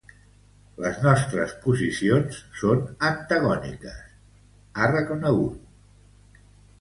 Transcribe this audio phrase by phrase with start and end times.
[0.83, 3.99] Les nostres posicions són antagòniques,
[4.85, 6.41] ha reconegut.